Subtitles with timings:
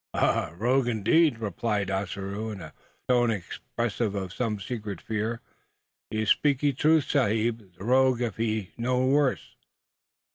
[0.15, 2.73] "Ah, rogue indeed!" replied Ossaroo, in a
[3.07, 5.41] tone expressive of some secret fear.
[6.09, 9.55] "You speakee true, sahib; the rogue, if he no worse."